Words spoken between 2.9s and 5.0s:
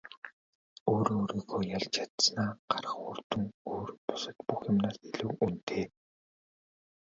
үр дүн өөр бусад бүх юмнаас